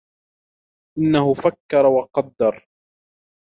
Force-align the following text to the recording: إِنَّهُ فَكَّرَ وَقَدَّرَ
إِنَّهُ 0.97 1.33
فَكَّرَ 1.33 1.85
وَقَدَّرَ 1.85 2.67